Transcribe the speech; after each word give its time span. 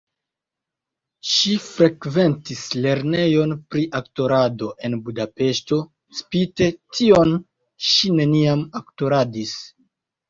Ŝi 1.31 1.51
frekventis 1.65 2.63
lernejon 2.85 3.53
pri 3.73 3.85
aktorado 4.01 4.69
en 4.89 4.97
Budapeŝto, 5.11 5.79
spite 6.23 6.71
tion 7.01 7.39
ŝi 7.91 8.13
neniam 8.21 8.69
aktoradis. 8.83 9.59